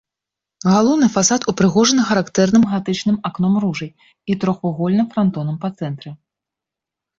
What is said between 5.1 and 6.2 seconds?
франтонам па цэнтры.